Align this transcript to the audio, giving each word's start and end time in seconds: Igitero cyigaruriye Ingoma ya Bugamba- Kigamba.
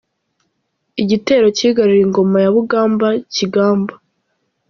Igitero 1.01 1.45
cyigaruriye 1.57 2.03
Ingoma 2.05 2.37
ya 2.43 2.51
Bugamba- 2.55 3.07
Kigamba. 3.35 3.93